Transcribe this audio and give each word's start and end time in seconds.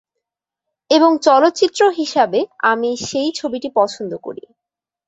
এবং 0.91 1.11
চলচ্চিত্র 1.21 1.81
হিসাবে 1.99 2.39
আমি 2.71 2.89
সেই 3.07 3.29
ছবিটি 3.39 3.69
পছন্দ 3.77 4.11
করি। 4.25 4.43